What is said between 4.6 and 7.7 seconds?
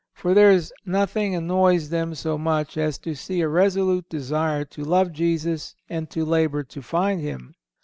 to love Jesus and to labour to find him.